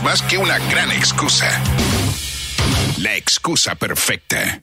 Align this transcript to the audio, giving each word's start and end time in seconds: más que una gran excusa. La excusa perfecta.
más 0.00 0.22
que 0.22 0.38
una 0.38 0.58
gran 0.70 0.90
excusa. 0.90 1.50
La 2.98 3.14
excusa 3.16 3.74
perfecta. 3.74 4.60